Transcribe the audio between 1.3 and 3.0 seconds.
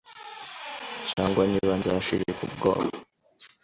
niba nzashirika ubwoba